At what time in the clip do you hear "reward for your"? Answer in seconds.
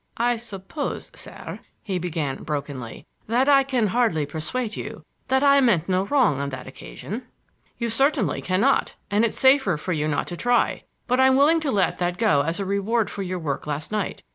12.65-13.37